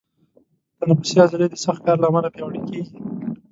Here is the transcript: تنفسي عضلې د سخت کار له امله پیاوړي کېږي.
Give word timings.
تنفسي 0.79 1.15
عضلې 1.23 1.47
د 1.49 1.55
سخت 1.65 1.81
کار 1.85 1.97
له 2.01 2.07
امله 2.09 2.29
پیاوړي 2.33 2.61
کېږي. 2.69 2.95